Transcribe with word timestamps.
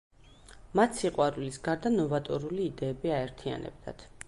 მათ 0.79 0.97
სიყვარულის 1.01 1.59
გარდა 1.67 1.93
ნოვატორული 1.99 2.65
იდეები 2.71 3.15
აერთიანებდათ. 3.21 4.07